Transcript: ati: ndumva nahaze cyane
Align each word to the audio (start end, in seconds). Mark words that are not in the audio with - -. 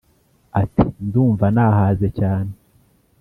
ati: 0.61 0.85
ndumva 1.05 1.45
nahaze 1.55 2.07
cyane 2.19 2.51